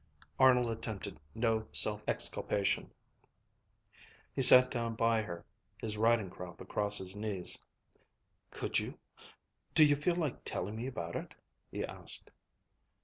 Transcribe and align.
Arnold 0.39 0.67
attempted 0.71 1.19
no 1.35 1.67
self 1.71 2.01
exculpation. 2.07 2.89
He 4.33 4.41
sat 4.41 4.71
down 4.71 4.95
by 4.95 5.21
her, 5.21 5.45
his 5.77 5.95
riding 5.95 6.31
crop 6.31 6.59
across 6.59 6.97
his 6.97 7.15
knees. 7.15 7.63
"Could 8.49 8.79
you 8.79 8.97
do 9.75 9.85
you 9.85 9.95
feel 9.95 10.15
like 10.15 10.43
telling 10.43 10.75
me 10.75 10.87
about 10.87 11.15
it?" 11.15 11.35
he 11.69 11.85
asked. 11.85 12.31